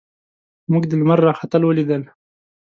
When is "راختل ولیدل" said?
1.27-2.03